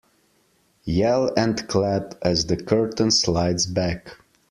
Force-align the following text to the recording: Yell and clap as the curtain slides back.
Yell 0.85 1.31
and 1.37 1.67
clap 1.67 2.15
as 2.23 2.47
the 2.47 2.57
curtain 2.57 3.11
slides 3.11 3.67
back. 3.67 4.15